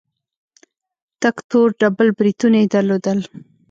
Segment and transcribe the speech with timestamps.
[1.21, 3.19] تک تور ډبل برېتونه يې درلودل.